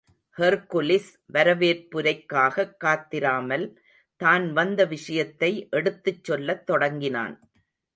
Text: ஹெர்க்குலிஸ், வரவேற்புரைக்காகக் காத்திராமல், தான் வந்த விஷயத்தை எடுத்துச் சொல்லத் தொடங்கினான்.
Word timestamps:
ஹெர்க்குலிஸ், 0.37 1.09
வரவேற்புரைக்காகக் 1.33 2.77
காத்திராமல், 2.83 3.75
தான் 4.17 4.53
வந்த 4.53 4.85
விஷயத்தை 4.85 5.67
எடுத்துச் 5.71 6.23
சொல்லத் 6.23 6.65
தொடங்கினான். 6.65 7.49